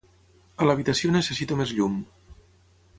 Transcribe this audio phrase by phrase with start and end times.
[0.63, 2.03] A l'habitació necessito més llum.